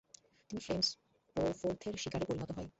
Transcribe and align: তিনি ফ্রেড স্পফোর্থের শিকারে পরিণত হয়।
তিনি 0.49 0.59
ফ্রেড 0.65 0.83
স্পফোর্থের 0.87 1.95
শিকারে 1.97 2.25
পরিণত 2.27 2.49
হয়। 2.51 2.69